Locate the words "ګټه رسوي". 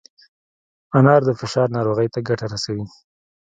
2.27-2.85